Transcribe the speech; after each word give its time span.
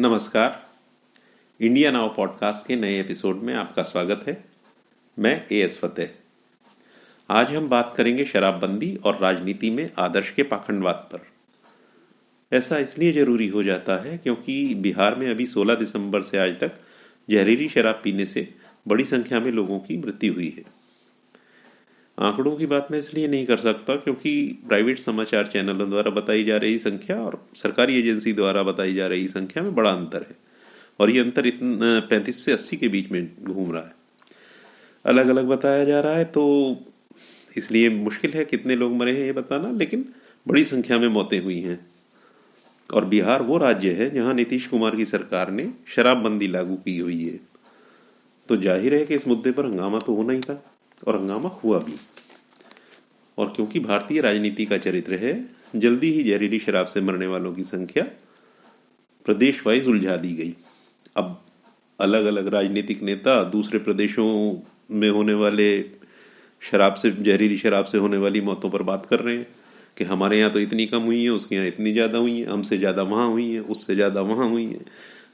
नमस्कार। 0.00 0.66
India 1.60 1.90
now 1.90 2.14
podcast 2.14 2.68
के 2.68 2.76
नए 2.76 3.00
एपिसोड 3.00 3.36
में 3.36 3.54
आपका 3.54 3.82
स्वागत 3.82 4.24
है। 4.28 4.44
मैं 5.18 5.46
ए 5.52 5.58
एस 5.58 5.78
फतेह। 5.78 6.10
आज 7.30 7.50
हम 7.50 7.68
बात 7.68 7.94
करेंगे 7.96 8.24
शराबबंदी 8.24 8.96
और 8.96 9.18
राजनीति 9.18 9.70
में 9.70 9.90
आदर्श 9.98 10.30
के 10.30 10.42
पाखंडवाद 10.42 11.08
पर। 11.12 11.20
ऐसा 12.56 12.78
इसलिए 12.78 13.12
ज़रूरी 13.12 13.48
हो 13.48 13.62
जाता 13.62 13.96
है 14.02 14.18
क्योंकि 14.18 14.74
बिहार 14.74 15.14
में 15.14 15.30
अभी 15.30 15.46
16 15.46 15.74
दिसंबर 15.74 16.22
से 16.22 16.38
आज 16.38 16.60
तक 16.60 16.72
जहरीली 17.30 17.68
शराब 17.68 18.00
पीने 18.04 18.26
से 18.26 18.54
बड़ी 18.88 19.04
संख्या 19.04 19.40
में 19.40 19.52
लोगों 19.52 19.78
की 19.78 19.96
मृत्यु 19.96 20.34
हुई 20.34 20.54
है। 20.56 20.64
आंकड़ों 22.18 22.54
की 22.56 22.66
बात 22.66 22.88
मैं 22.90 22.98
इसलिए 22.98 23.28
नहीं 23.28 23.46
कर 23.46 23.56
सकता 23.58 23.94
क्योंकि 23.96 24.30
प्राइवेट 24.68 24.98
समाचार 24.98 25.46
चैनलों 25.46 25.88
द्वारा 25.90 26.10
बताई 26.12 26.44
जा 26.44 26.56
रही 26.56 26.78
संख्या 26.78 27.16
और 27.16 27.38
सरकारी 27.56 27.98
एजेंसी 27.98 28.32
द्वारा 28.32 28.62
बताई 28.62 28.94
जा 28.94 29.06
रही 29.06 29.28
संख्या 29.28 29.62
में 29.62 29.74
बड़ा 29.74 29.90
अंतर 29.90 30.20
है। 30.20 30.36
और 31.00 31.10
ये 31.10 31.20
अंतर 31.20 31.46
इतना, 31.46 32.00
पैंतीस 32.00 32.44
से 32.44 32.52
अस्सी 32.52 32.76
के 32.76 32.88
बीच 32.88 33.10
में 33.10 33.28
घूम 33.42 33.72
रहा 33.72 33.82
है। 33.82 33.94
अलग 35.04 35.28
अलग 35.28 35.46
बताया 35.48 35.84
जा 35.84 36.00
रहा 36.00 36.14
है 36.14 36.24
तो 36.26 36.44
इसलिए 37.56 37.88
मुश्किल 37.90 38.32
है 38.32 38.44
कितने 38.44 38.76
लोग 38.76 38.96
मरे 38.96 39.12
हैं 39.12 39.24
ये 39.24 39.32
बताना, 39.32 39.70
लेकिन 39.72 40.04
बड़ी 40.46 40.64
संख्या 40.64 40.98
में 40.98 41.08
मौतें 41.08 41.38
हुई 41.40 41.60
हैं। 41.60 41.78
और 42.90 43.04
बिहार 43.04 43.42
वो 43.42 43.58
राज्य 43.58 43.90
है 43.92 44.08
जहाँ 44.10 44.34
नीतीश 44.34 44.66
कुमार 44.66 44.96
की 44.96 45.04
सरकार 45.04 45.50
ने 45.50 45.68
शराबबंदी 45.94 46.46
लागू 46.48 46.76
की 46.76 46.96
हुई 46.98 47.24
है। 47.24 47.38
तो 48.48 48.56
ज़ाहिर 48.56 48.94
है 48.94 49.04
कि 49.04 49.14
इस 49.14 49.28
मुद्दे 49.28 49.50
पर 49.52 49.64
हंगामा 49.64 49.98
तो 49.98 50.14
होना 50.14 50.32
ही 50.32 50.40
था। 50.40 50.62
और 51.06 51.16
हंगामा 51.16 51.48
हुआ 51.64 51.78
भी। 51.78 51.94
और 53.38 53.52
क्योंकि 53.56 53.80
भारतीय 53.80 54.20
राजनीति 54.20 54.64
का 54.66 54.78
चरित्र 54.78 55.14
है, 55.14 55.34
जल्दी 55.76 56.10
ही 56.12 56.22
जहरीली 56.24 56.58
शराब 56.58 56.86
से 56.86 57.00
मरने 57.00 57.26
वालों 57.26 57.52
की 57.54 57.64
संख्या 57.64 58.04
प्रदेश 59.26 59.66
वाइज 59.66 59.86
उलझा 59.86 60.16
दी 60.16 60.32
गई। 60.34 60.54
अब 61.16 61.40
अलग 61.98 62.24
अलग 62.24 62.48
राजनीतिक 62.48 63.02
नेता 63.02 63.42
दूसरे 63.50 63.78
प्रदेशों 63.78 64.26
में 64.90 65.08
होने 65.10 65.34
वाले 65.34 65.68
शराब 66.62 66.94
से, 66.94 67.10
जहरीली 67.12 67.56
शराब 67.58 67.84
से 67.84 67.98
होने 67.98 68.16
वाली 68.16 68.40
मौतों 68.40 68.70
पर 68.70 68.82
बात 68.82 69.06
कर 69.06 69.20
रहे 69.20 69.36
हैं 69.36 69.46
कि 69.96 70.04
हमारे 70.04 70.38
यहाँ 70.38 70.50
तो 70.52 70.60
इतनी 70.60 70.86
कम 70.86 71.02
हुई 71.02 71.22
है, 71.22 71.30
उसके 71.30 71.54
यहाँ 71.54 71.66
इतनी 71.66 71.92
ज़्यादा 71.92 72.18
हुई 72.18 72.38
है, 72.40 72.46
हमसे 72.46 72.78
ज़्यादा 72.78 73.02
वहाँ 73.02 73.28
हुई 73.28 73.50
है, 73.52 73.60
उससे 73.60 73.94
ज़्यादा 73.94 74.20
वहाँ 74.20 74.48
हुई 74.48 74.64
है। 74.66 74.80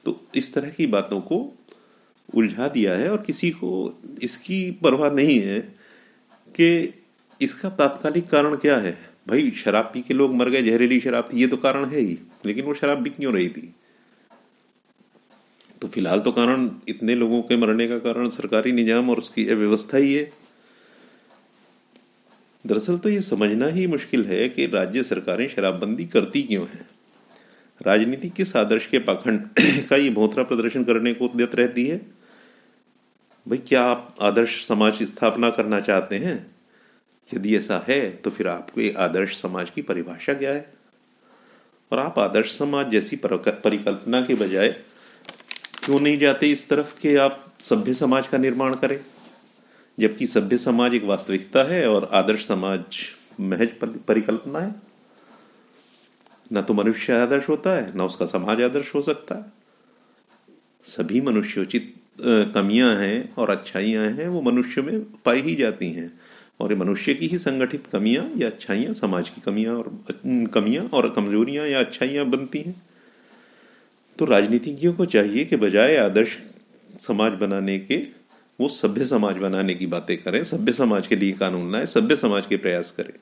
तो 0.04 0.20
इस 0.34 0.52
तरह 0.54 0.70
की 0.70 0.86
बातों 0.86 1.20
को 1.20 1.38
उलझा 2.28 2.68
दिया 2.68 2.94
है 2.94 3.10
और 3.10 3.22
किसी 3.22 3.50
को 3.50 3.70
इसकी 4.22 4.70
परवाह 4.82 5.10
नहीं 5.10 5.38
है 5.40 5.58
कि 6.54 6.94
इसका 7.40 7.68
तात्कालिक 7.70 8.28
कारण 8.28 8.56
क्या 8.56 8.76
है। 8.76 8.96
भाई, 9.28 9.50
शराब 9.50 9.90
पी 9.94 10.00
के 10.02 10.14
लोग 10.14 10.34
मर 10.34 10.48
गए, 10.48 10.62
जहरीली 10.62 11.00
शराब 11.00 11.28
थी 11.32 11.40
ये 11.40 11.46
तो 11.46 11.56
कारण 11.56 11.84
है 11.84 12.00
ही, 12.00 12.18
लेकिन 12.46 12.64
वो 12.64 12.74
शराब 12.74 12.98
बिक 12.98 13.16
क्यों 13.16 13.32
रही 13.34 13.48
थी? 13.48 13.74
तो 15.82 15.88
फ़िलहाल 15.88 16.20
तो 16.20 16.32
कारण 16.32 16.68
इतने 16.88 17.14
लोगों 17.14 17.40
के 17.42 17.56
मरने 17.56 17.86
का 17.88 17.98
कारण 17.98 18.28
सरकारी 18.28 18.72
निज़ाम 18.72 19.10
और 19.10 19.18
उसकी 19.18 19.48
अव्यवस्था 19.48 19.98
ही 19.98 20.14
है। 20.14 20.32
दरअसल 22.64 22.98
तो 22.98 23.08
ये 23.08 23.20
समझना 23.20 23.66
ही 23.66 23.86
मुश्किल 23.86 24.24
है 24.24 24.48
कि 24.48 24.66
राज्य 24.66 25.02
सरकारें 25.02 25.48
शराबबंदी 25.48 26.04
करती 26.04 26.42
क्यों 26.42 26.66
हैं? 26.66 26.86
राजनीति 27.80 28.28
किस 28.28 28.56
आदर्श 28.56 28.86
के 28.86 28.98
पाखंड 28.98 29.48
का 29.90 29.96
ये 29.96 30.10
भोतरा 30.10 30.44
प्रदर्शन 30.44 30.84
करने 30.84 31.12
को 31.14 31.24
उद्यत 31.24 31.54
रहती 31.54 31.86
है? 31.86 32.00
भाई, 33.46 33.58
क्या 33.58 33.82
आप 33.82 34.16
आदर्श 34.20 34.64
समाज 34.66 34.96
की 34.98 35.06
स्थापना 35.06 35.48
करना 35.50 35.80
चाहते 35.80 36.18
हैं? 36.18 36.36
यदि 37.34 37.56
ऐसा 37.56 37.84
है 37.88 38.10
तो 38.16 38.30
फिर 38.30 38.48
आपको 38.48 38.80
ये 38.80 38.92
आदर्श 38.98 39.40
समाज 39.40 39.70
की 39.70 39.82
परिभाषा 39.82 40.34
क्या 40.34 40.52
है? 40.52 40.72
और 41.92 41.98
आप 41.98 42.18
आदर्श 42.18 42.56
समाज 42.58 42.90
जैसी 42.90 43.16
परिकल्पना 43.16 44.20
के 44.20 44.34
बजाय 44.34 44.68
क्यों 45.84 46.00
नहीं 46.00 46.18
जाते 46.18 46.50
इस 46.52 46.68
तरफ़ 46.68 46.98
कि 47.00 47.14
आप 47.16 47.52
सभ्य 47.60 47.94
समाज 47.94 48.26
का 48.26 48.38
निर्माण 48.38 48.74
करें? 48.74 48.98
जबकि 49.98 50.26
सभ्य 50.26 50.58
समाज 50.58 50.94
एक 50.94 51.04
वास्तविकता 51.04 51.62
है 51.62 51.86
और 51.88 52.08
आदर्श 52.12 52.46
समाज 52.46 52.80
महज 53.40 53.68
परिकल्पना 54.08 54.58
है। 54.58 54.74
न 56.52 56.62
तो 56.62 56.74
मनुष्य 56.74 57.12
आदर्श 57.12 57.48
होता 57.48 57.70
है, 57.70 57.96
न 57.96 58.00
उसका 58.00 58.26
समाज 58.26 58.62
आदर्श 58.62 58.94
हो 58.94 59.02
सकता 59.02 59.34
है। 59.34 59.44
सभी 60.84 61.20
मनुष्योचित 61.20 61.94
कमियाँ 62.18 62.94
हैं 62.96 63.34
और 63.34 63.50
अच्छाइयाँ 63.50 64.04
हैं, 64.06 64.28
वो 64.28 64.40
मनुष्य 64.42 64.82
में 64.82 65.00
पाई 65.24 65.40
ही 65.42 65.54
जाती 65.54 65.90
हैं। 65.90 66.12
और 66.60 66.72
ये 66.72 66.78
मनुष्य 66.78 67.14
की 67.14 67.26
ही 67.26 67.38
संगठित 67.38 67.86
कमियाँ 67.86 68.30
या 68.36 68.48
अच्छाइयाँ, 68.48 68.92
समाज 68.94 69.30
की 69.30 69.40
कमियाँ 69.40 69.76
और 69.76 69.90
कमियाँ 70.54 70.84
और 70.84 71.10
कमजोरियाँ 71.10 71.66
या 71.66 71.80
अच्छाइयाँ 71.80 72.26
बनती 72.26 72.60
हैं। 72.60 72.74
तो 74.18 74.24
राजनीतिज्ञों 74.24 74.92
को 74.92 75.04
चाहिए 75.04 75.44
कि 75.44 75.56
बजाय 75.56 75.96
आदर्श 75.96 76.38
समाज 76.98 77.32
बनाने 77.32 77.78
के, 77.78 77.96
वो 78.58 78.68
सभ्य 78.68 79.04
समाज 79.04 79.38
बनाने 79.38 79.74
की 79.74 79.86
बातें 79.86 80.16
करें, 80.22 80.42
सभ्य 80.44 80.72
समाज 80.72 81.06
के 81.06 81.16
लिए 81.16 81.32
कानून 81.32 81.72
लाए, 81.72 81.86
सभ्य 81.86 82.16
समाज 82.16 82.46
के 82.46 82.56
प्रयास 82.56 82.90
करें। 82.90 83.12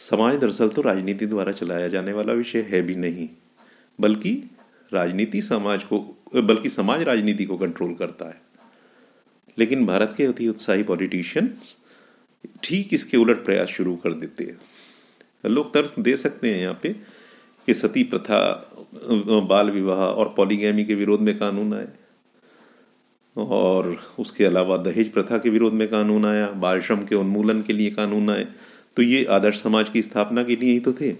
समाज 0.00 0.36
दरअसल 0.36 0.68
तो 0.68 0.82
राजनीति 0.82 1.26
द्वारा 1.26 1.52
चलाया 1.52 1.88
जाने 1.88 2.12
वाला 2.12 2.32
विषय 2.32 2.66
है 2.70 2.82
भी 2.82 2.94
नहीं, 2.94 3.28
बल्कि 3.98 4.32
राजनीति 4.92 5.42
समाज 5.42 5.84
को 5.84 5.98
बल्कि 6.36 6.68
समाज 6.68 7.02
राजनीति 7.02 7.44
को 7.44 7.56
कंट्रोल 7.58 7.94
करता 7.94 8.28
है। 8.28 8.40
लेकिन 9.58 9.86
भारत 9.86 10.14
के 10.16 10.24
अति 10.24 10.48
उत्साही 10.48 10.82
पॉलिटिशियंस 10.82 11.76
ठीक 12.64 12.94
इसके 12.94 13.16
उलट 13.16 13.44
प्रयास 13.44 13.68
शुरू 13.68 13.96
कर 13.96 14.12
देते 14.12 14.44
हैं। 14.44 14.58
लोग 15.50 15.74
तर्क 15.74 15.94
दे 15.98 16.16
सकते 16.16 16.54
हैं 16.54 16.60
यहाँ 16.60 16.78
पे 16.82 16.88
कि 17.66 17.74
सती 17.74 18.02
प्रथा, 18.02 18.70
बाल 19.40 19.70
विवाह 19.70 19.98
और 19.98 20.34
पॉलीगैमी 20.36 20.84
के 20.84 20.94
विरोध 20.94 21.20
में 21.20 21.38
कानून 21.38 21.74
आए। 21.74 21.88
और 23.36 23.96
उसके 24.18 24.44
अलावा 24.44 24.76
दहेज 24.76 25.12
प्रथा 25.12 25.38
के 25.38 25.50
विरोध 25.50 25.72
में 25.72 25.88
कानून 25.88 26.26
आया, 26.26 26.46
बाल 26.46 26.80
श्रम 26.80 27.04
के 27.04 27.14
उन्मूलन 27.14 27.62
के 27.62 27.72
लिए 27.72 27.90
कानून 27.90 28.30
आए। 28.30 28.46
तो 28.96 29.02
ये 29.02 29.24
आदर्श 29.24 29.62
समाज 29.62 29.88
की 29.88 30.02
स्थापना 30.02 30.44
के 30.44 30.56
लिए 30.56 30.72
ही 30.72 30.80
तो 30.80 30.92
थे। 30.92 31.16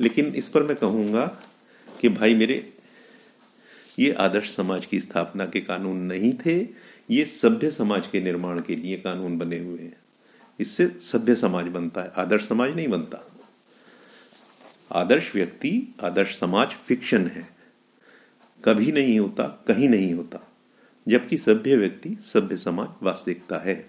लेकिन 0.00 0.26
इस 0.26 0.48
पर 0.48 0.62
मैं 0.62 0.76
कहूँगा 0.76 1.26
कि 2.00 2.08
भाई 2.08 2.34
मेरे 2.34 2.73
ये 3.98 4.12
आदर्श 4.12 4.54
समाज 4.54 4.86
की 4.86 5.00
स्थापना 5.00 5.46
के 5.46 5.60
कानून 5.60 5.96
नहीं 5.96 6.32
थे, 6.46 6.58
ये 7.10 7.24
सभ्य 7.24 7.70
समाज 7.70 8.06
के 8.06 8.20
निर्माण 8.20 8.60
के 8.60 8.76
लिए 8.76 8.96
कानून 8.96 9.38
बने 9.38 9.58
हुए 9.58 9.82
हैं। 9.82 9.96
इससे 10.60 10.86
सभ्य 11.00 11.34
समाज 11.34 11.68
बनता 11.68 12.02
है, 12.02 12.12
आदर्श 12.16 12.48
समाज 12.48 12.74
नहीं 12.76 12.88
बनता। 12.88 13.24
आदर्श 14.92 15.34
व्यक्ति, 15.34 15.94
आदर्श 16.00 16.38
समाज 16.38 16.74
फिक्शन 16.86 17.26
है। 17.26 17.46
कभी 18.60 18.92
नहीं 18.92 19.18
होता, 19.20 19.44
कहीं 19.68 19.88
नहीं 19.88 20.12
होता, 20.14 20.40
जबकि 21.06 21.38
सभ्य 21.38 21.76
व्यक्ति, 21.76 22.16
सभ्य 22.22 22.56
समाज 22.56 22.88
वास्तविकता 23.02 23.58
है। 23.58 23.84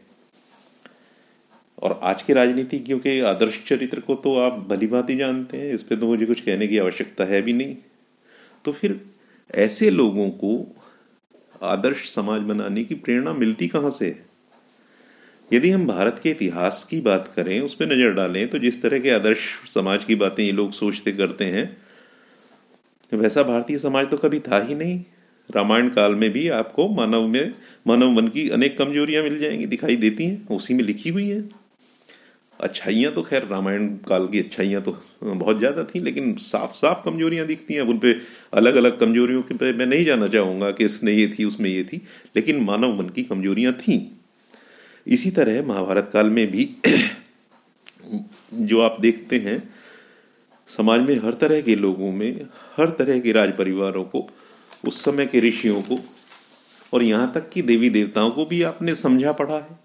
और 1.77 1.99
आज 2.03 2.21
के 2.23 2.33
राजनीतिज्ञों 2.33 2.99
के 2.99 3.19
आदर्श 3.21 3.63
चरित्र 3.67 3.99
को 3.99 4.15
तो 4.15 4.35
आप 4.39 4.59
भली 4.69 4.87
भांति 4.87 5.15
जानते 5.15 5.57
हैं, 5.57 5.73
इस 5.73 5.83
पर 5.83 5.95
तो 5.95 6.07
मुझे 6.07 6.25
कुछ 6.25 6.41
कहने 6.41 6.67
की 6.67 6.77
आवश्यकता 6.77 7.25
है 7.25 7.41
भी 7.41 7.53
नहीं। 7.53 7.75
तो 8.65 8.71
फिर 8.71 8.99
ऐसे 9.49 9.89
लोगों 9.89 10.29
को 10.29 10.53
आदर्श 11.63 12.09
समाज 12.09 12.41
बनाने 12.41 12.83
की 12.83 12.95
प्रेरणा 12.95 13.33
मिलती 13.33 13.67
कहाँ 13.67 13.89
से 13.89 14.07
यदि 15.51 15.69
हम 15.69 15.85
भारत 15.87 16.19
के 16.23 16.29
इतिहास 16.29 16.83
की 16.83 16.99
बात 17.01 17.31
करें, 17.35 17.59
उस 17.61 17.73
पर 17.73 17.85
नज़र 17.85 18.13
डालें 18.13 18.47
तो 18.47 18.59
जिस 18.59 18.81
तरह 18.81 18.99
के 18.99 19.09
आदर्श 19.09 19.39
समाज 19.73 20.03
की 20.05 20.15
बातें 20.15 20.43
ये 20.43 20.51
लोग 20.51 20.71
सोचते 20.71 21.11
करते 21.11 21.45
हैं, 21.45 21.65
वैसा 23.11 23.43
भारतीय 23.43 23.77
समाज 23.77 24.09
तो 24.11 24.17
कभी 24.17 24.39
था 24.41 24.63
ही 24.63 24.75
नहीं। 24.75 24.99
रामायण 25.49 25.89
काल 25.89 26.15
में 26.15 26.29
भी 26.29 26.47
आपको 26.49 26.87
मानव 26.89 27.27
में, 27.27 27.53
मानव 27.87 28.11
मन 28.11 28.27
की 28.27 28.49
अनेक 28.49 28.77
कमजोरियाँ 28.77 29.23
मिल 29.23 29.37
जाएँगी, 29.39 29.65
दिखाई 29.65 29.95
देती 29.95 30.25
हैं, 30.25 30.47
उसी 30.47 30.73
में 30.73 30.83
लिखी 30.83 31.09
हुई 31.09 31.29
हैं। 31.29 31.49
अच्छाइयाँ 32.59 33.11
तो 33.13 33.21
खैर 33.21 33.45
रामायण 33.47 33.87
काल 34.07 34.27
की 34.27 34.39
अच्छाइयाँ 34.39 34.81
तो 34.81 34.91
बहुत 35.23 35.57
ज़्यादा 35.59 35.83
थी, 35.83 35.99
लेकिन 35.99 36.35
साफ़ 36.35 36.73
साफ़ 36.73 37.03
कमजोरियाँ 37.05 37.45
दिखती 37.47 37.73
हैं। 37.73 37.81
उन 37.81 37.97
पर 37.97 38.21
अलग 38.53 38.75
अलग 38.75 38.99
कमजोरियों 38.99 39.41
के 39.41 39.53
पे 39.53 39.71
मैं 39.73 39.85
नहीं 39.85 40.05
जाना 40.05 40.27
चाहूँगा 40.27 40.71
कि 40.71 40.85
इसने 40.85 41.13
ये 41.13 41.27
थी, 41.27 41.45
उसमें 41.45 41.69
ये 41.69 41.83
थी, 41.83 42.01
लेकिन 42.35 42.63
मानव 42.63 42.99
मन 42.99 43.09
की 43.09 43.23
कमजोरियाँ 43.23 43.73
थीं। 43.73 43.99
इसी 45.07 45.31
तरह 45.31 45.61
महाभारत 45.67 46.09
काल 46.13 46.29
में 46.29 46.51
भी 46.51 46.69
जो 48.53 48.81
आप 48.81 48.97
देखते 49.01 49.39
हैं, 49.39 49.61
समाज 50.69 51.01
में 51.01 51.15
हर 51.15 51.33
तरह 51.33 51.61
के 51.61 51.75
लोगों 51.75 52.11
में, 52.11 52.41
हर 52.77 52.89
तरह 52.89 53.19
के 53.19 53.31
राज 53.31 53.57
परिवारों 53.57 54.03
को, 54.03 54.27
उस 54.87 55.03
समय 55.03 55.25
के 55.25 55.39
ऋषियों 55.39 55.81
को, 55.81 55.99
और 56.93 57.03
यहाँ 57.03 57.31
तक 57.35 57.49
कि 57.49 57.61
देवी 57.61 57.89
देवताओं 57.89 58.29
को 58.31 58.45
भी 58.45 58.61
आपने 58.63 58.95
समझा 58.95 59.31
पढ़ा 59.31 59.55
है। 59.55 59.79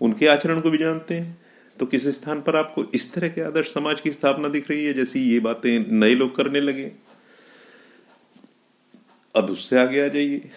उनके 0.00 0.26
आचरण 0.26 0.60
को 0.60 0.70
भी 0.70 0.78
जानते 0.78 1.14
हैं। 1.14 1.41
तो 1.78 1.86
किस 1.86 2.06
स्थान 2.06 2.42
पर 2.42 2.56
आपको 2.56 2.84
इस 2.84 3.14
तरह 3.14 3.28
के 3.28 3.40
आदर्श 3.40 3.74
समाज 3.74 4.00
की 4.00 4.12
स्थापना 4.12 4.48
दिख 4.48 4.70
रही 4.70 4.84
है 4.84 4.94
जैसी 4.94 5.20
ये 5.20 5.40
बातें 5.40 5.92
नए 5.92 6.14
लोग 6.14 6.36
करने 6.36 6.60
लगे? 6.60 6.92
अब 9.36 9.50
उससे 9.50 9.78
आगे 9.78 10.04
आ 10.04 10.08
जाइए। 10.08 10.50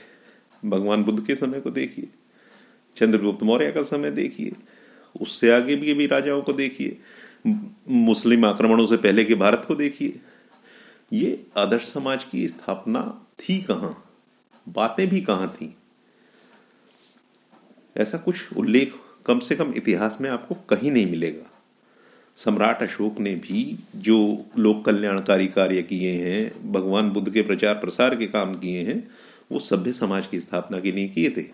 भगवान 0.66 1.04
बुद्ध 1.04 1.28
के 1.28 1.36
समय 1.36 1.62
को 1.62 1.70
देखिए। 1.70 2.08
चंद्रगुप्त 2.98 3.44
मौर्य 3.44 3.72
का 3.72 3.84
समय 3.84 4.12
देखिए। 4.12 4.54
उससे 5.22 5.52
आगे 5.52 5.76
भी 5.76 5.94
भी 5.94 6.08
राजाओं 6.08 6.42
को 6.42 6.54
देखिए। 6.54 6.98
मुस्लिम 7.90 8.46
आक्रमणों 8.46 8.88
से 8.88 8.98
पहले 8.98 9.26
के 9.26 9.36
भारत 9.36 9.66
को 9.68 9.76
देखिए। 9.76 10.20
ये 11.14 11.46
आदर्श 11.58 11.84
समाज 11.84 12.24
की 12.24 12.48
स्थापना 12.48 13.28
थी 13.40 13.62
कहाँ? 13.62 14.10
बातें 14.70 15.10
भी 15.10 15.22
कहाँ 15.22 15.50
थी? 15.50 15.76
ऐसा 17.98 18.18
कुछ 18.18 18.54
उल्लेख 18.54 18.94
कम 19.26 19.40
से 19.40 19.56
कम 19.56 19.74
इतिहास 19.76 20.18
में 20.22 20.30
आपको 20.30 20.56
कहीं 20.70 20.92
नहीं 20.92 21.10
मिलेगा। 21.12 21.52
सम्राट 22.38 22.82
अशोक 22.84 23.20
ने 23.20 23.34
भी 23.36 23.78
जो 23.96 24.18
लोक 24.58 24.84
कल्याणकारी 24.86 25.48
कार्य 25.48 25.82
किए 25.84 26.12
हैं, 26.14 26.72
भगवान 26.72 27.10
बुद्ध 27.10 27.30
के 27.34 27.42
प्रचार 27.42 27.76
प्रसार 27.76 28.16
के 28.16 28.26
काम 28.28 28.54
किए 28.56 28.82
हैं, 28.84 28.98
वो 29.52 29.60
सभ्य 29.60 29.94
समाज 29.94 30.28
की 30.28 30.40
स्थापना 30.42 30.80
के 30.80 30.92
लिए 30.92 31.08
किए 31.08 31.30
थे। 31.30 31.46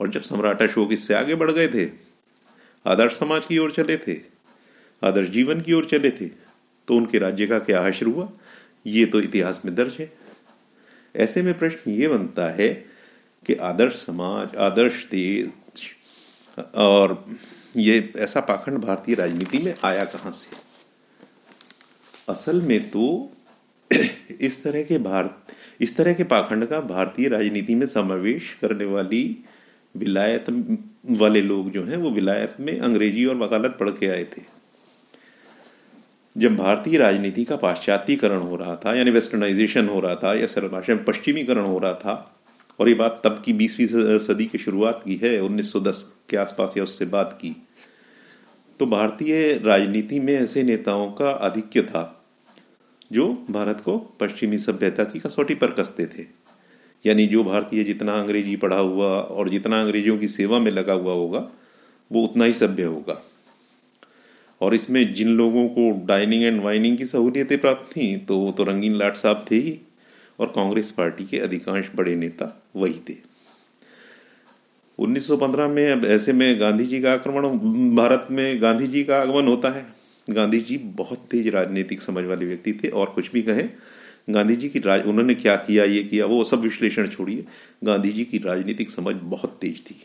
और 0.00 0.08
जब 0.08 0.22
सम्राट 0.22 0.62
अशोक 0.62 0.92
इससे 0.92 1.14
आगे 1.14 1.34
बढ़ 1.34 1.50
गए 1.50 1.68
थे, 1.68 1.88
आदर्श 2.86 3.18
समाज 3.18 3.46
की 3.46 3.58
ओर 3.58 3.70
चले 3.70 3.96
थे, 3.98 4.16
आदर्श 5.02 5.28
जीवन 5.28 5.60
की 5.60 5.72
ओर 5.72 5.84
चले 5.84 6.10
थे 6.10 6.26
तो 6.88 6.96
उनके 6.96 7.18
राज्य 7.18 7.46
का 7.46 7.58
क्या 7.58 7.82
हश्र 7.82 8.06
हुआ? 8.06 8.28
ये 8.86 9.04
तो 9.06 9.20
इतिहास 9.20 9.62
में 9.64 9.74
दर्ज 9.74 9.96
है। 10.00 10.12
ऐसे 11.14 11.42
में 11.42 11.52
प्रश्न 11.58 11.90
ये 11.90 12.08
बनता 12.08 12.48
है 12.48 12.68
कि 13.46 13.54
आदर्श 13.54 13.94
समाज, 13.96 14.56
आदर्श 14.56 15.06
देश 15.10 15.48
और 16.58 17.26
ये 17.76 18.12
ऐसा 18.16 18.40
पाखंड 18.40 18.78
भारतीय 18.78 19.14
राजनीति 19.14 19.58
में 19.58 19.74
आया 19.84 20.04
कहाँ 20.04 20.32
से? 20.32 20.56
असल 22.28 22.62
में 22.62 22.90
तो 22.90 23.32
इस 24.40 24.64
तरह 24.64 24.82
के 24.82 24.98
भारत 24.98 25.36
इस 25.80 25.96
तरह 25.96 26.14
के 26.14 26.24
पाखंड 26.24 26.66
का 26.66 26.80
भारतीय 26.80 27.28
राजनीति 27.28 27.74
में 27.74 27.86
समावेश 27.86 28.58
करने 28.60 28.84
वाली 28.84 29.44
विलायत 29.96 30.44
वाले 31.10 31.42
लोग 31.42 31.70
जो 31.70 31.84
हैं, 31.84 31.96
वो 31.96 32.10
विलायत 32.10 32.54
में 32.60 32.80
अंग्रेज़ी 32.80 33.24
और 33.24 33.36
वकालत 33.36 33.76
पढ़ 33.80 33.90
के 33.90 34.08
आए 34.08 34.24
थे। 34.24 34.42
जब 36.36 36.56
भारतीय 36.56 36.98
राजनीति 36.98 37.44
का 37.44 37.56
पाश्चात्यकरण 37.56 38.38
हो 38.38 38.56
रहा 38.56 38.76
था, 38.76 38.94
यानी 38.94 39.10
वेस्टर्नाइजेशन 39.10 39.88
हो 39.88 40.00
रहा 40.00 40.14
था, 40.14 40.34
या 40.34 40.46
सर्वभाषा 40.46 40.94
में 40.94 41.04
पश्चिमीकरण 41.04 41.64
हो 41.64 41.78
रहा 41.78 41.94
था 41.94 42.39
और 42.80 42.88
ये 42.88 42.94
बात 42.94 43.20
तब 43.24 43.42
की 43.44 43.52
बीसवीं 43.52 44.18
सदी 44.18 44.44
की 44.46 44.58
शुरुआत 44.58 45.02
की 45.04 45.14
है 45.14 45.40
1910 45.40 46.02
के 46.30 46.36
आसपास 46.36 46.74
या 46.76 46.84
उससे 46.84 47.06
बात 47.06 47.38
की। 47.40 47.54
तो 48.80 48.86
भारतीय 48.86 49.52
राजनीति 49.64 50.20
में 50.20 50.32
ऐसे 50.34 50.62
नेताओं 50.62 51.10
का 51.12 51.30
आधिक्य 51.30 51.82
था, 51.82 52.02
जो 53.12 53.26
भारत 53.50 53.82
को 53.84 53.98
पश्चिमी 54.20 54.58
सभ्यता 54.58 55.04
की 55.04 55.18
कसौटी 55.18 55.54
पर 55.54 55.70
कसते 55.70 56.06
थे। 56.06 56.26
यानी 57.04 57.26
जो 57.26 57.42
भारतीय 57.44 57.84
जितना 57.84 58.18
अंग्रेज़ी 58.20 58.56
पढ़ा 58.56 58.78
हुआ 58.78 59.08
और 59.08 59.48
जितना 59.48 59.80
अंग्रेज़ों 59.80 60.16
की 60.18 60.28
सेवा 60.28 60.58
में 60.58 60.70
लगा 60.70 60.92
हुआ 60.92 61.12
होगा, 61.12 61.46
वो 62.10 62.24
उतना 62.24 62.44
ही 62.44 62.52
सभ्य 62.52 62.82
होगा। 62.82 63.20
और 64.60 64.74
इसमें 64.74 65.12
जिन 65.14 65.28
लोगों 65.28 65.66
को 65.68 65.90
डाइनिंग 66.06 66.42
एंड 66.42 66.62
वाइनिंग 66.62 66.96
की 66.98 67.06
सहूलियतें 67.06 67.58
प्राप्त 67.60 67.90
थी 67.92 68.16
तो 68.18 68.38
वो 68.38 68.50
तो 68.52 68.64
रंगीन 68.64 68.96
लाट 68.96 69.16
साहब 69.16 69.44
थे 69.50 69.56
ही। 69.56 69.78
और 70.40 70.46
कांग्रेस 70.46 70.90
पार्टी 70.90 71.24
के 71.24 71.38
अधिकांश 71.38 71.90
बड़े 71.96 72.14
नेता 72.14 72.62
वही 72.76 73.00
थे। 73.08 73.16
1915 74.98 75.68
में 75.68 75.92
अब 75.92 76.04
ऐसे 76.04 76.32
में 76.32 76.60
गांधी 76.60 76.84
जी 76.84 77.00
का 77.00 77.12
आक्रमण, 77.12 77.48
भारत 77.96 78.28
में 78.30 78.62
गांधी 78.62 78.86
जी 78.86 79.04
का 79.04 79.20
आगमन 79.20 79.48
होता 79.48 79.70
है। 79.70 79.86
गांधी 80.30 80.60
जी 80.60 80.76
बहुत 80.78 81.18
तेज 81.30 81.48
राजनीतिक 81.48 82.00
समझ 82.00 82.24
वाले 82.24 82.46
व्यक्ति 82.46 82.72
थे 82.72 82.88
और 82.88 83.06
कुछ 83.06 83.32
भी 83.32 83.42
कहें, 83.42 83.70
गांधी 84.30 84.56
जी 84.56 84.68
की 84.68 84.78
राज, 84.78 85.06
उन्होंने 85.06 85.34
क्या 85.34 85.56
किया, 85.56 85.84
ये 85.84 86.02
किया, 86.02 86.26
वो 86.26 86.44
सब 86.44 86.60
विश्लेषण 86.60 87.06
छोड़िए, 87.06 87.44
गांधी 87.84 88.12
जी 88.12 88.24
की 88.24 88.38
राजनीतिक 88.38 88.90
समझ 88.90 89.14
बहुत 89.14 89.58
तेज 89.60 89.90
थी। 89.90 90.02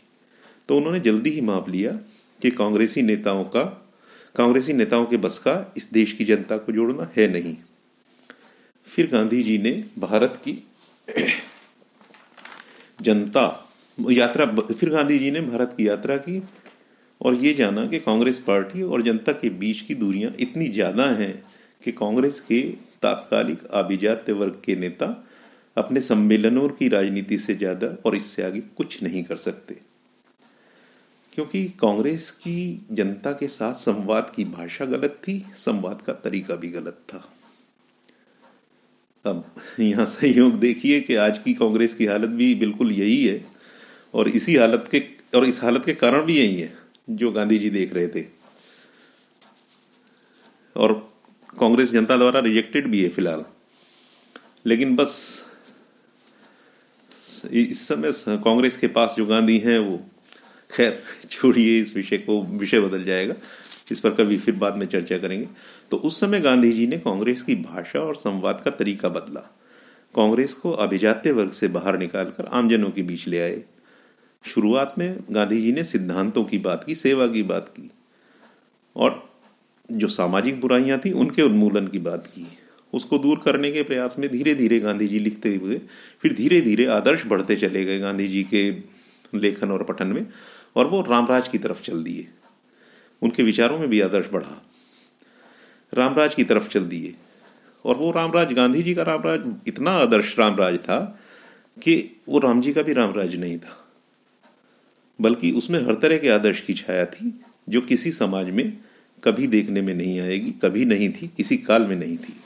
तो 0.68 0.76
उन्होंने 0.76 1.00
जल्दी 1.00 1.30
ही 1.30 1.40
माप 1.40 1.68
लिया 1.68 1.92
कि 2.42 2.50
कांग्रेसी 2.50 3.02
नेताओं 3.02 3.44
का, 3.44 3.62
कांग्रेसी 4.36 4.72
नेताओं 4.72 5.06
के 5.06 5.16
बस 5.16 5.38
का 5.38 5.74
इस 5.76 5.92
देश 5.92 6.12
की 6.12 6.24
जनता 6.24 6.56
को 6.56 6.72
जोड़ना 6.72 7.10
है 7.16 7.32
नहीं। 7.32 7.56
फिर 8.96 9.06
गांधी 9.06 9.42
जी 9.42 9.56
ने 9.58 9.70
भारत 9.98 10.40
की 10.44 10.52
जनता 13.00 13.42
यात्रा, 13.98 14.46
फिर 14.46 14.90
गांधी 14.90 15.18
जी 15.18 15.30
ने 15.30 15.40
भारत 15.40 15.74
की 15.76 15.88
यात्रा 15.88 16.16
की 16.16 16.42
और 17.20 17.34
ये 17.34 17.52
जाना 17.54 17.86
कि 17.86 17.98
कांग्रेस 17.98 18.38
पार्टी 18.38 18.82
और 18.82 19.02
जनता 19.02 19.32
के 19.32 19.50
बीच 19.58 19.80
की 19.80 19.94
दूरियाँ 19.94 20.32
इतनी 20.40 20.68
ज़्यादा 20.68 21.10
हैं 21.10 21.32
कि 21.84 21.92
कांग्रेस 21.92 22.40
के 22.40 22.62
तात्कालिक 23.02 23.66
आभिजात्य 23.74 24.32
वर्ग 24.32 24.60
के 24.64 24.76
नेता 24.76 25.06
अपने 25.76 26.00
सम्मेलनों 26.00 26.68
की 26.68 26.88
राजनीति 26.88 27.38
से 27.38 27.54
ज़्यादा 27.54 27.96
और 28.06 28.16
इससे 28.16 28.42
आगे 28.42 28.60
कुछ 28.76 29.02
नहीं 29.02 29.24
कर 29.24 29.36
सकते। 29.36 29.80
क्योंकि 31.32 31.64
कांग्रेस 31.80 32.30
की 32.30 32.86
जनता 32.92 33.32
के 33.32 33.48
साथ 33.48 33.74
संवाद 33.74 34.32
की 34.36 34.44
भाषा 34.46 34.84
गलत 34.86 35.20
थी, 35.28 35.44
संवाद 35.56 36.02
का 36.02 36.12
तरीका 36.14 36.56
भी 36.56 36.68
गलत 36.68 37.02
था। 37.08 37.28
अब 39.26 39.54
यहाँ 39.80 40.06
संयोग 40.06 40.58
देखिए 40.60 41.00
कि 41.00 41.14
आज 41.14 41.38
की 41.38 41.54
कांग्रेस 41.54 41.94
की 41.94 42.06
हालत 42.06 42.28
भी 42.28 42.54
बिल्कुल 42.54 42.92
यही 42.92 43.26
है 43.26 43.44
और 44.14 44.28
इसी 44.28 44.56
हालत 44.56 44.88
के, 44.90 45.02
और 45.34 45.44
इस 45.44 45.62
हालत 45.62 45.82
के 45.86 45.94
कारण 45.94 46.22
भी 46.22 46.36
यही 46.38 46.60
है, 46.60 46.72
जो 47.10 47.30
गांधी 47.32 47.58
जी 47.58 47.70
देख 47.70 47.94
रहे 47.94 48.08
थे। 48.08 48.24
और 50.76 50.92
कांग्रेस 51.60 51.90
जनता 51.90 52.16
द्वारा 52.16 52.40
रिजेक्टेड 52.40 52.86
भी 52.86 53.02
है 53.02 53.08
फ़िलहाल। 53.08 53.44
लेकिन 54.66 54.96
बस 54.96 55.44
इस 57.52 57.88
समय 57.88 58.12
कांग्रेस 58.28 58.76
के 58.76 58.86
पास 58.86 59.14
जो 59.16 59.26
गांधी 59.26 59.58
हैं, 59.58 59.78
वो, 59.78 60.00
खैर, 60.70 61.02
छोड़िए 61.30 61.82
इस 61.82 61.96
विषय 61.96 62.18
को, 62.18 62.42
विषय 62.42 62.80
बदल 62.80 63.04
जाएगा। 63.04 63.34
इस 63.90 64.00
पर 64.00 64.10
कभी 64.10 64.38
फिर 64.38 64.54
बाद 64.54 64.76
में 64.76 64.86
चर्चा 64.86 65.18
करेंगे। 65.18 65.48
तो 65.90 65.96
उस 65.96 66.20
समय 66.20 66.40
गांधी 66.40 66.72
जी 66.72 66.86
ने 66.86 66.98
कांग्रेस 66.98 67.42
की 67.42 67.54
भाषा 67.54 68.00
और 68.00 68.16
संवाद 68.16 68.60
का 68.64 68.70
तरीका 68.70 69.08
बदला। 69.08 69.40
कांग्रेस 70.14 70.54
को 70.54 70.70
अभिजात्य 70.70 71.32
वर्ग 71.32 71.50
से 71.50 71.68
बाहर 71.68 71.98
निकालकर 71.98 72.44
आमजनों 72.44 72.90
के 72.90 73.02
बीच 73.02 73.28
ले 73.28 73.40
आए। 73.40 73.62
शुरुआत 74.44 74.94
में 74.98 75.18
गांधी 75.30 75.62
जी 75.62 75.72
ने 75.72 75.84
सिद्धांतों 75.84 76.44
की 76.44 76.58
बात 76.58 76.84
की, 76.84 76.94
सेवा 76.94 77.26
की 77.26 77.42
बात 77.42 77.68
की 77.68 77.90
और 78.96 79.28
जो 79.92 80.08
सामाजिक 80.08 80.60
बुराइयाँ 80.60 80.98
थी, 81.04 81.12
उनके 81.12 81.42
उन्मूलन 81.42 81.86
की 81.86 81.98
बात 81.98 82.26
की। 82.26 82.46
उसको 82.92 83.18
दूर 83.18 83.40
करने 83.44 83.70
के 83.72 83.82
प्रयास 83.82 84.16
में 84.18 84.30
धीरे 84.30 84.54
धीरे 84.54 84.78
गांधी 84.80 85.08
जी 85.08 85.18
लिखते 85.18 85.54
हुए, 85.54 85.80
फिर 86.20 86.32
धीरे 86.32 86.60
धीरे 86.60 86.86
आदर्श 86.86 87.26
बढ़ते 87.26 87.56
चले 87.56 87.84
गए 87.84 87.98
गांधी 87.98 88.28
जी 88.28 88.42
के 88.42 88.70
लेखन 89.38 89.70
और 89.70 89.82
पठन 89.82 90.06
में 90.06 90.26
और 90.76 90.86
वो 90.86 91.00
रामराज 91.02 91.48
की 91.48 91.58
तरफ़ 91.58 91.82
चल 91.82 92.02
दिए। 92.02 92.26
उनके 93.22 93.42
विचारों 93.42 93.78
में 93.78 93.88
भी 93.88 94.00
आदर्श 94.00 94.26
बढ़ा। 94.32 94.62
रामराज 95.94 96.34
की 96.34 96.44
तरफ़ 96.44 96.68
चल 96.68 96.84
दिए। 96.84 97.14
और 97.84 97.96
वो 97.96 98.10
रामराज, 98.10 98.52
गांधी 98.52 98.82
जी 98.82 98.94
का 98.94 99.02
रामराज 99.02 99.54
इतना 99.66 99.90
आदर्श 99.90 100.38
रामराज 100.38 100.78
था 100.78 101.20
कि 101.82 102.20
वो 102.28 102.38
राम 102.38 102.60
जी 102.60 102.72
का 102.72 102.82
भी 102.82 102.92
रामराज 102.92 103.36
नहीं 103.36 103.58
था। 103.58 103.84
बल्कि 105.20 105.52
उसमें 105.52 105.86
हर 105.86 105.94
तरह 105.94 106.18
के 106.18 106.28
आदर्श 106.28 106.60
की 106.60 106.74
छाया 106.74 107.06
थी, 107.06 107.40
जो 107.68 107.80
किसी 107.80 108.12
समाज 108.12 108.50
में 108.50 108.78
कभी 109.24 109.46
देखने 109.46 109.82
में 109.82 109.94
नहीं 109.94 110.20
आएगी, 110.20 110.50
कभी 110.50 110.84
नहीं 110.84 111.08
थी, 111.08 111.30
किसी 111.36 111.56
काल 111.56 111.86
में 111.86 111.96
नहीं 111.96 112.18
थी। 112.18 112.40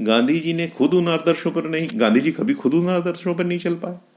गांधी 0.00 0.40
जी 0.40 0.54
ने 0.54 0.68
खुद 0.68 0.94
उन 0.94 1.08
आदर्शों 1.08 1.50
पर 1.50 1.64
नहीं, 1.64 1.88
गांधी 1.94 2.20
जी 2.20 2.32
कभी 2.32 2.54
खुद 2.54 2.74
उन 2.74 2.88
आदर्शों 2.88 3.34
पर 3.34 3.44
नहीं 3.44 3.58
चल 3.58 3.74
पाए। 3.74 4.15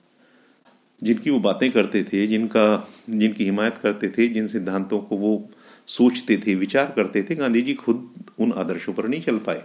जिनकी 1.04 1.30
वो 1.30 1.40
बातें 1.40 1.72
करते 1.72 2.04
थे, 2.04 2.28
जिनका, 2.28 2.90
जिनकी 3.10 3.44
हिमायत 3.46 3.78
करते 3.78 4.10
थे, 4.10 4.28
जिन 4.28 4.48
सिद्धांतों 4.48 5.00
को 5.00 5.18
वो 5.18 5.50
सोचते 5.88 6.44
थे, 6.48 6.56
विचार 6.56 6.94
करते 6.96 7.24
थे 7.24 7.36
गांधी 7.36 7.62
जी 7.62 7.74
खुद 7.74 8.14
उन 8.40 8.52
आदर्शों 8.52 8.94
पर 8.94 9.08
नहीं 9.08 9.22
चल 9.22 9.38
पाए। 9.38 9.64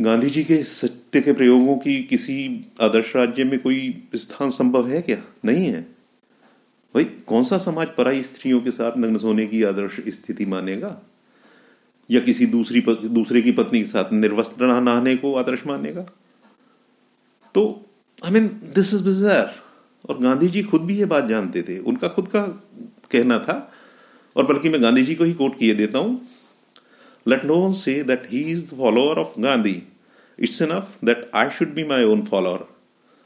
गांधी 0.00 0.30
जी 0.30 0.44
के 0.44 0.62
सत्य 0.62 1.20
के 1.20 1.32
प्रयोगों 1.32 1.76
की 1.76 2.02
किसी 2.02 2.66
आदर्श 2.80 3.16
राज्य 3.16 3.44
में 3.44 3.58
कोई 3.58 4.08
स्थान 4.14 4.50
संभव 4.50 4.88
है 4.88 5.02
क्या? 5.02 5.22
नहीं 5.44 5.66
है। 5.66 5.82
भाई, 6.94 7.04
कौन 7.04 7.44
सा 7.44 7.58
समाज 7.58 7.88
पराई 7.88 8.22
स्त्रियों 8.22 8.60
के 8.60 8.70
साथ 8.70 8.92
नग्न 8.98 9.18
सोने 9.18 9.46
की 9.46 9.62
आदर्श 9.62 9.96
स्थिति 10.08 10.46
मानेगा? 10.46 11.02
या 12.10 12.20
किसी 12.20 12.46
दूसरी 12.46 12.80
दूसरे 13.08 13.42
की 13.42 13.52
पत्नी 13.52 13.78
के 13.78 13.86
साथ 13.86 14.12
निर्वस्त्र 14.12 14.80
नहाने 14.80 15.16
को 15.16 15.34
आदर्श 15.34 15.66
मानेगा? 15.66 16.02
तो 17.54 17.86
I 18.24 18.30
mean 18.30 18.46
this 18.46 18.94
is 18.94 19.04
bizarre 19.04 19.65
और 20.08 20.18
गांधी 20.18 20.48
जी 20.48 20.62
खुद 20.62 20.82
भी 20.82 20.96
ये 20.98 21.04
बात 21.04 21.24
जानते 21.24 21.62
थे। 21.62 21.78
उनका 21.78 22.08
खुद 22.08 22.28
का 22.28 22.42
कहना 23.12 23.38
था, 23.38 23.72
और 24.36 24.46
बल्कि 24.46 24.68
मैं 24.68 24.82
गांधी 24.82 25.02
जी 25.02 25.14
को 25.14 25.24
ही 25.24 25.32
कोट 25.32 25.58
किए 25.58 25.74
देता 25.74 25.98
हूँ। 25.98 26.20
Let 27.26 27.44
no 27.44 27.56
one 27.56 27.72
say 27.72 28.02
that 28.02 28.26
he 28.30 28.40
is 28.52 28.64
the 28.64 28.76
follower 28.78 29.18
of 29.18 29.40
Gandhi 29.40 29.82
it's 30.38 30.60
enough 30.62 30.96
that 31.04 31.30
I 31.34 31.50
should 31.50 31.74
be 31.74 31.84
my 31.84 32.04
own 32.04 32.22
follower 32.24 32.64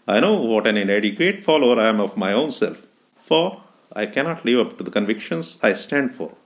I 0.09 0.21
know 0.21 0.35
what 0.47 0.67
an 0.67 0.79
an 0.79 0.91
adequate 0.91 1.43
follower 1.43 1.81
I 1.81 1.89
am 1.89 2.01
of 2.01 2.19
my 2.19 2.35
own 2.35 2.51
self 2.51 2.87
for 3.29 3.51
I 3.99 4.07
cannot 4.07 4.47
live 4.47 4.61
up 4.61 4.75
to 4.79 4.85
the 4.85 4.89
conviction 4.89 5.43
I 5.65 5.75
stand 5.75 6.11
for 6.11 6.37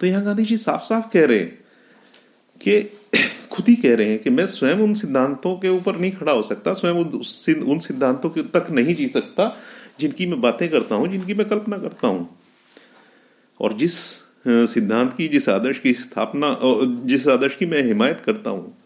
तो 0.00 0.06
यहाँ 0.06 0.24
गांधी 0.24 0.44
जी 0.44 0.56
साफ़ 0.56 0.84
साफ़ 0.84 1.08
कह 1.12 1.24
रहे 1.24 1.38
हैं 1.38 1.58
कि 2.60 2.78
खुद 3.58 3.68
ही 3.68 3.74
कह 3.76 3.94
रहे 3.96 4.08
हैं 4.08 4.18
कि 4.18 4.30
मैं 4.30 4.44
स्वयं 4.46 4.80
उन 4.80 4.92
सिद्धांतों 4.94 5.54
के 5.58 5.68
ऊपर 5.68 5.96
नहीं 5.96 6.10
खड़ा 6.12 6.32
हो 6.32 6.42
सकता, 6.42 6.72
स्वयं 6.74 6.94
उन 7.64 7.78
सिद्धांतों 7.80 8.30
के 8.30 8.42
तक 8.54 8.66
नहीं 8.70 8.94
जी 8.94 9.06
सकता, 9.08 9.56
जिनकी 10.00 10.26
मैं 10.26 10.40
बातें 10.40 10.68
करता 10.68 10.94
हूँ, 10.94 11.08
जिनकी 11.08 11.34
मैं 11.34 11.48
कल्पना 11.48 11.78
करता 11.78 12.08
हूँ। 12.08 12.28
और 13.60 13.72
जिस 13.74 13.94
सिद्धांत 14.46 15.12
की, 15.16 15.26
जिस 15.28 15.48
आदर्श 15.48 15.78
की 15.78 15.94
स्थापना 15.94 16.56
जिस 17.04 17.26
आदर्श 17.28 17.56
की 17.56 17.66
मैं 17.66 17.82
हिमायत 17.82 18.20
करता 18.20 18.50
हूँ, 18.50 18.76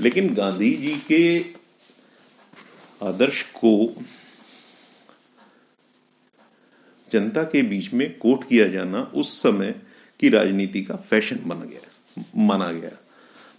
लेकिन 0.00 0.34
गांधी 0.34 0.72
जी 0.76 0.94
के 1.06 1.22
आदर्श 3.06 3.42
को 3.56 3.72
जनता 7.08 7.42
के 7.44 7.62
बीच 7.64 7.92
में 7.94 8.06
कोट 8.18 8.48
किया 8.48 8.66
जाना 8.68 9.02
उस 9.14 9.40
समय 9.42 9.74
की 10.20 10.28
राजनीति 10.30 10.82
का 10.82 10.96
फ़ैशन 11.10 11.38
बन 11.46 11.60
गया, 11.60 11.80
माना 12.36 12.70
गया। 12.72 12.98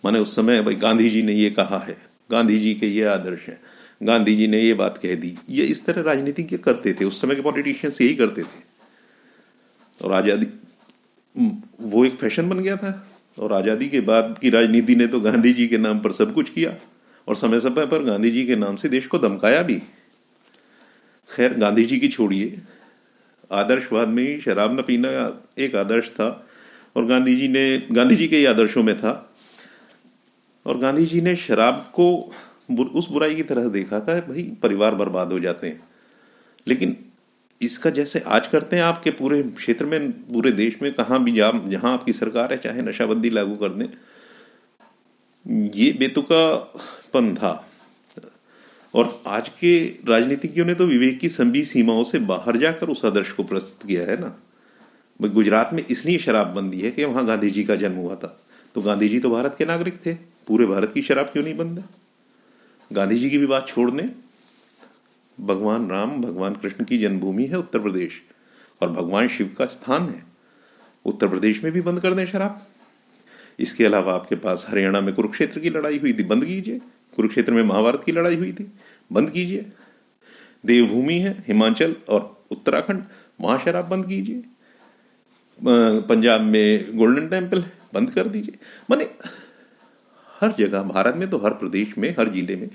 माने 0.04 0.20
उस 0.20 0.36
समय 0.36 0.62
भाई 0.62 0.76
गांधी 0.76 1.10
जी 1.10 1.22
ने 1.22 1.34
ये 1.34 1.50
कहा 1.52 1.78
है 1.80 1.98
गांधी 2.30 2.60
जी 2.60 2.74
के 2.74 2.88
ये 2.88 3.04
आदर्श 3.06 3.48
है 3.48 3.60
गांधी 4.02 4.36
जी 4.36 4.48
ने 4.48 4.60
ये 4.60 4.74
बात 4.74 4.98
कह 4.98 5.16
दी। 5.16 5.36
ये 5.50 5.64
इस 5.66 5.86
तरह 5.86 6.02
राजनीति 6.02 6.44
के 6.44 6.58
करते 6.58 6.94
थे? 6.94 7.06
उस 7.06 7.22
समय 7.22 7.36
के 7.36 7.42
पॉलिटिशियंस 7.42 8.02
यही 8.02 8.16
करते 8.16 8.44
थे। 8.44 10.06
और 10.06 10.14
आज़ादी 10.14 10.48
वो 11.82 12.04
एक 12.06 12.16
फ़ैशन 12.16 12.50
बन 12.50 12.60
गया 12.60 12.76
था। 12.78 13.08
और 13.38 13.54
आज़ादी 13.54 13.88
के 13.88 14.02
बाद 14.02 14.38
की 14.42 14.50
राजनीति 14.50 14.96
ने 14.96 15.08
तो 15.08 15.20
गांधी 15.20 15.54
जी 15.54 15.68
के 15.68 15.78
नाम 15.78 16.00
पर 16.00 16.12
सब 16.12 16.34
कुछ 16.34 16.50
किया। 16.50 16.76
और 17.28 17.36
समय 17.36 17.60
समय 17.60 17.86
पर 17.86 18.04
गांधी 18.04 18.32
जी 18.32 18.46
के 18.46 18.56
नाम 18.56 18.76
से 18.76 18.90
देश 18.90 19.08
को 19.08 19.20
धमकाया 19.20 19.62
भी। 19.62 19.82
खैर 21.30 21.54
गांधी 21.54 21.86
जी 21.86 22.00
की 22.00 22.08
छोड़िए। 22.08 22.62
आदर्शवाद 23.52 24.08
में 24.08 24.40
शराब 24.42 24.80
न 24.80 24.84
पीना 24.84 25.10
एक 25.58 25.76
आदर्श 25.76 26.10
था। 26.10 26.28
और 26.96 27.06
गांधी 27.06 27.36
जी 27.36 27.48
ने 27.48 27.66
गांधी 27.92 28.16
जी 28.16 28.28
के 28.28 28.38
ही 28.38 28.46
आदर्शों 28.46 28.84
में 28.84 28.98
था। 28.98 29.33
और 30.66 30.78
गांधी 30.78 31.06
जी 31.06 31.22
ने 31.22 31.36
शराब 31.36 31.92
को 31.94 32.32
उस 32.96 33.10
बुराई 33.10 33.36
की 33.36 33.44
तरह 33.44 33.70
देखा 33.70 34.00
था, 34.00 34.20
भाई, 34.20 34.44
परिवार 34.44 34.96
बर्बाद 34.96 35.32
हो 35.32 35.40
जाते 35.40 35.68
हैं। 35.68 35.84
लेकिन 36.68 36.98
इसका 37.62 37.90
जैसे 37.90 38.20
आज 38.20 38.48
करते 38.48 38.76
हैं 38.76 38.84
आपके 38.84 39.12
पूरे 39.12 39.44
क्षेत्र 39.44 39.86
में, 39.86 40.12
पूरे 40.12 40.52
देश 40.52 40.82
में, 40.82 40.94
कहाँ 40.94 41.24
भी 41.24 41.32
जा, 41.32 41.52
जहाँ 41.52 41.94
आपकी 41.94 42.14
सरकार 42.14 42.52
है, 42.52 42.58
चाहे 42.58 42.82
नशाबंदी 42.82 43.30
लागू 43.30 43.56
कर 43.56 43.70
दें, 43.70 43.88
ये 45.70 45.92
बेतुकापन 45.92 47.36
था। 47.36 47.70
और 48.96 49.22
आज 49.28 49.50
के 49.50 49.86
राजनीतिज्ञों 49.86 50.66
ने 50.66 50.74
तो 50.74 50.86
विवेक 50.86 51.20
की 51.20 51.30
संभी 51.30 51.66
सीमाओं 51.66 52.04
से 52.04 52.20
बाहर 52.20 52.58
जाकर 52.58 52.90
उस 52.90 53.06
आदर्श 53.06 53.32
को 53.32 53.44
प्रस्तुत 53.44 53.88
किया 53.88 54.04
है 54.04 54.22
ना। 54.22 54.40
गुजरात 55.22 55.70
में 55.74 55.86
इसलिए 55.90 56.18
शराबबंदी 56.18 56.82
है 56.82 56.92
कि 56.92 57.04
वहाँ 57.04 57.26
गांधी 57.26 57.50
जी 57.50 57.64
का 57.64 57.76
जन्म 57.76 57.96
हुआ 57.96 58.16
था। 58.16 58.40
तो 58.76 58.82
गांधी 58.82 59.10
जी 59.10 59.20
तो 59.20 59.30
भारत 59.30 59.56
के 59.58 59.66
नागरिक 59.66 59.94
थे। 60.06 60.33
पूरे 60.48 60.66
भारत 60.66 60.92
की 60.94 61.02
शराब 61.02 61.26
क्यों 61.26 61.44
नहीं 61.44 61.56
बंद 61.58 61.84
गांधी 62.92 63.20
जी 63.20 63.30
की 63.30 63.38
भी 63.38 63.46
बात 63.46 63.68
छोड़ 63.68 63.90
दें 63.92 64.10
भगवान 65.38 65.90
राम, 65.90 66.22
भगवान 66.22 66.56
कृष्ण 66.56 66.86
की 66.86 66.98
जन्मभूमि 66.98 67.46
है 67.46 67.58
उत्तर 67.58 67.80
प्रदेश 67.80 68.22
और 68.82 68.90
भगवान 68.90 69.28
शिव 69.28 69.56
का 69.58 69.66
स्थान 69.66 70.10
है। 70.10 70.24
उत्तर 71.06 71.28
प्रदेश 71.28 71.64
में 71.64 71.72
भी 71.74 71.82
बंद 71.82 72.00
कर 72.00 72.14
दें 72.14 72.26
शराब। 72.26 72.66
इसके 73.60 73.86
अलावा 73.86 74.14
आपके 74.14 74.36
पास 74.36 74.66
हरियाणा 74.70 75.02
में 75.02 75.14
कुरुक्षेत्र 75.16 75.60
की 75.60 75.70
लड़ाई 75.70 76.00
हुई 76.00 76.14
थी, 76.14 76.24
बंद 76.24 76.46
कीजिए। 76.46 76.80
कुरुक्षेत्र 77.16 77.54
में 77.54 77.64
महाभारत 77.64 78.04
की 78.06 78.12
लड़ाई 78.12 78.36
हुई 78.36 78.52
थी, 78.52 78.72
बंद 79.12 79.30
कीजिए। 79.30 79.66
देवभूमि 80.64 81.18
है, 81.20 81.44
हिमाचल 81.48 81.96
और 82.10 82.46
उत्तराखंड, 82.52 83.04
वहाँ 83.42 83.58
शराब 83.60 83.90
बंद 83.90 84.06
कीजिए। 84.06 84.44
पंजाब 85.60 86.42
में 86.42 86.98
गोल्डन 86.98 87.28
टेंपल 87.30 87.64
बंद 87.94 88.10
कर 88.12 88.28
दीजिए। 88.28 88.58
माने 88.90 89.10
हर 90.44 90.54
जगह, 90.58 90.82
भारत 90.84 91.16
में 91.16 91.30
तो 91.30 91.38
हर 91.38 91.54
प्रदेश 91.56 91.98
में, 91.98 92.10
हर 92.20 92.34
ज़िले 92.34 92.56
में 92.56 92.70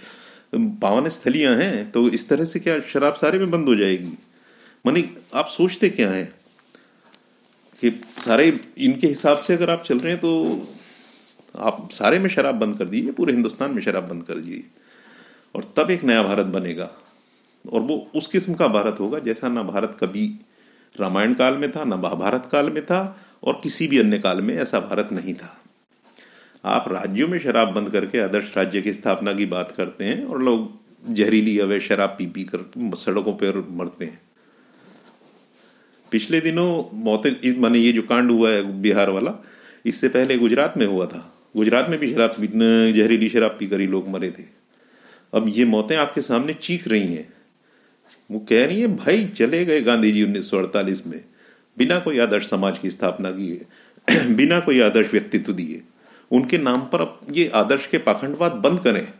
पावन 0.80 1.08
स्थलियाँ 1.10 1.54
हैं 1.56 1.90
तो 1.90 2.08
इस 2.10 2.28
तरह 2.28 2.44
से 2.46 2.60
क्या 2.60 2.78
शराब 2.88 3.14
सारे 3.16 3.38
में 3.38 3.50
बंद 3.50 3.68
हो 3.68 3.74
जाएगी? 3.76 4.12
मानी 4.84 5.04
आप 5.34 5.46
सोचते 5.48 5.88
क्या 5.90 6.10
है 6.10 6.24
कि 7.78 7.90
सारे 8.20 8.46
इनके 8.78 9.06
हिसाब 9.06 9.38
से 9.38 9.54
अगर 9.54 9.70
आप 9.70 9.82
चल 9.82 9.98
रहे 9.98 10.12
हैं 10.12 10.20
तो 10.20 10.66
आप 11.62 11.88
सारे 11.92 12.18
में 12.18 12.28
शराब 12.30 12.54
बंद 12.54 12.76
कर 12.78 12.84
दीजिए, 12.86 13.12
पूरे 13.12 13.32
हिंदुस्तान 13.32 13.70
में 13.70 13.82
शराब 13.82 14.08
बंद 14.08 14.22
कर 14.22 14.34
दीजिए। 14.34 14.64
और 15.54 15.72
तब 15.76 15.90
एक 15.90 16.04
नया 16.04 16.22
भारत 16.22 16.46
बनेगा। 16.48 16.90
और 17.64 17.80
वो 17.80 17.96
उस 18.14 18.26
किस्म 18.26 18.54
का 18.54 18.66
भारत 18.68 18.96
होगा 19.00 19.18
जैसा 19.18 19.48
ना 19.48 19.62
भारत 19.64 19.96
कभी 20.00 20.26
रामायण 20.96 21.34
काल 21.34 21.56
में 21.56 21.70
था, 21.72 21.84
ना 21.84 21.96
महाभारत 21.96 22.48
काल 22.52 22.70
में 22.70 22.84
था, 22.86 23.00
और 23.42 23.60
किसी 23.62 23.86
भी 23.88 23.98
अन्य 23.98 24.18
काल 24.18 24.40
में 24.40 24.54
ऐसा 24.56 24.80
भारत 24.80 25.08
नहीं 25.12 25.34
था। 25.34 25.56
आप 26.64 26.84
राज्यों 26.88 27.28
में 27.28 27.38
शराब 27.38 27.68
बंद 27.68 27.90
करके 27.90 28.18
आदर्श 28.18 28.56
राज्य 28.56 28.82
की 28.82 28.92
स्थापना 28.92 29.32
की 29.32 29.46
बात 29.46 29.74
करते 29.76 30.04
हैं 30.04 30.24
और 30.24 30.42
लोग 30.42 30.78
जहरीली 31.14 31.58
अवैध 31.58 31.82
शराब 31.82 32.10
पी 32.18 32.26
पी 32.26 32.44
कर 32.44 32.70
सड़कों 32.96 33.32
पर 33.32 33.68
मरते 33.70 34.04
हैं। 34.04 34.22
पिछले 36.10 36.40
दिनों 36.40 36.96
मौतें, 36.98 37.60
माने 37.60 37.78
ये 37.78 37.92
जो 37.92 38.02
कांड 38.02 38.30
हुआ 38.30 38.50
है 38.50 38.82
बिहार 38.82 39.10
वाला, 39.10 39.44
इससे 39.86 40.08
पहले 40.08 40.38
गुजरात 40.38 40.76
में 40.76 40.86
हुआ 40.86 41.06
था। 41.06 41.34
गुजरात 41.56 41.90
में 41.90 41.98
भी 41.98 42.14
शराब, 42.14 42.30
जहरीली 42.92 43.28
शराब 43.28 43.56
पीकर 43.58 43.80
ही 43.80 43.86
लोग 43.86 44.08
मरे 44.08 44.30
थे। 44.30 44.44
अब 45.34 45.44
ये 45.48 45.64
मौतें 45.64 45.96
आपके 45.96 46.20
सामने 46.20 46.54
चीख 46.54 46.88
रही 46.88 47.14
हैं। 47.14 47.32
वो 48.30 48.38
कह 48.38 48.66
रही 48.66 48.80
है, 48.80 48.96
भाई, 48.96 49.24
चले 49.24 49.64
गए 49.64 49.80
गांधी 49.80 50.12
जी 50.12 50.22
उन्नीस 50.22 50.50
सौ 50.50 50.58
अड़तालीस 50.58 51.06
में, 51.06 51.24
बिना 51.78 51.98
कोई 51.98 52.18
आदर्श 52.18 52.48
समाज 52.48 52.78
की 52.78 52.90
स्थापना 52.90 53.30
किए 53.30 53.66
बिना 54.34 54.60
कोई 54.60 54.80
आदर्श 54.80 55.12
व्यक्तित्व 55.12 55.52
दिए। 55.52 55.82
उनके 56.30 56.58
नाम 56.58 56.80
पर 56.80 57.00
अब 57.00 57.26
ये 57.30 57.48
आदर्श 57.48 57.86
के 57.86 57.98
पाखंडवाद 57.98 58.52
बंद 58.52 58.80
करें। 58.80 59.12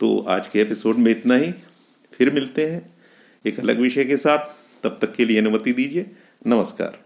तो 0.00 0.18
आज 0.28 0.48
के 0.48 0.60
एपिसोड 0.60 0.96
में 0.96 1.10
इतना 1.10 1.34
ही। 1.34 1.52
फिर 2.12 2.30
मिलते 2.30 2.70
हैं 2.70 2.94
एक 3.46 3.60
अलग 3.60 3.78
विषय 3.78 4.04
के 4.04 4.16
साथ। 4.16 4.38
तब 4.82 4.98
तक 5.00 5.14
के 5.14 5.24
लिए 5.24 5.38
अनुमति 5.38 5.72
दीजिए। 5.72 6.10
नमस्कार। 6.46 6.98